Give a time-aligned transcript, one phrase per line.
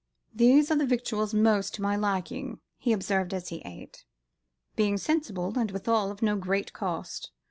[0.33, 4.03] "These are the victuals most to my liking," he observed as he ate,
[4.75, 7.29] "being seasonable and withal of no great cost.